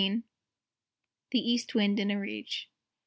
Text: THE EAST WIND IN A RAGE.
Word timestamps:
THE 1.29 1.37
EAST 1.51 1.75
WIND 1.75 1.99
IN 1.99 2.09
A 2.09 2.19
RAGE. 2.19 2.71